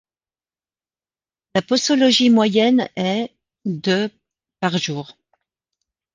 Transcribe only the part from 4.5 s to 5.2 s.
par jour.